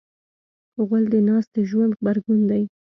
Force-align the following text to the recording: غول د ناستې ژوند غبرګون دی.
غول 0.85 1.03
د 1.13 1.15
ناستې 1.27 1.59
ژوند 1.69 1.91
غبرګون 1.99 2.39
دی. 2.49 2.63